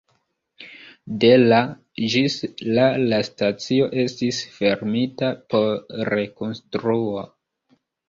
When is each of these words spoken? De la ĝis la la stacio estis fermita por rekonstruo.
De 1.23 1.29
la 1.51 1.59
ĝis 2.13 2.39
la 2.79 2.87
la 3.13 3.21
stacio 3.29 3.93
estis 4.07 4.43
fermita 4.59 5.33
por 5.55 6.05
rekonstruo. 6.15 7.27